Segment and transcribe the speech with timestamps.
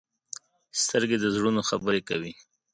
[0.83, 2.33] سترګې د زړونو خبرې کوي